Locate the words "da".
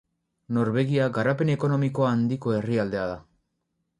3.13-3.21